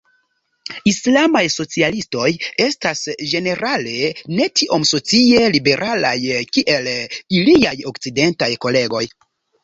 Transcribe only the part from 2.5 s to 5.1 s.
estas ĝenerale ne tiom